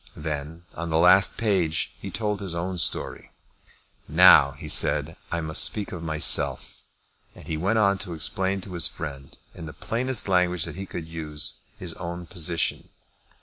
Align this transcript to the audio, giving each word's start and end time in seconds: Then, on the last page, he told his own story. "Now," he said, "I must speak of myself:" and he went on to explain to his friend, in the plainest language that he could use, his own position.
Then, 0.17 0.63
on 0.73 0.89
the 0.89 0.97
last 0.97 1.37
page, 1.37 1.93
he 2.01 2.09
told 2.09 2.39
his 2.41 2.55
own 2.55 2.79
story. 2.79 3.29
"Now," 4.07 4.53
he 4.53 4.67
said, 4.67 5.15
"I 5.31 5.41
must 5.41 5.63
speak 5.63 5.91
of 5.91 6.01
myself:" 6.01 6.77
and 7.35 7.45
he 7.47 7.55
went 7.55 7.77
on 7.77 7.99
to 7.99 8.15
explain 8.15 8.61
to 8.61 8.73
his 8.73 8.87
friend, 8.87 9.37
in 9.53 9.67
the 9.67 9.73
plainest 9.73 10.27
language 10.27 10.65
that 10.65 10.75
he 10.75 10.87
could 10.87 11.07
use, 11.07 11.57
his 11.77 11.93
own 11.93 12.25
position. 12.25 12.89